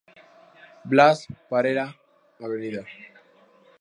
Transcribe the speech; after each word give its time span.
Blas 0.83 1.27
Parera; 1.47 1.93
Av. 2.39 2.55